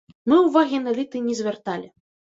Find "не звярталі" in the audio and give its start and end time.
1.29-1.87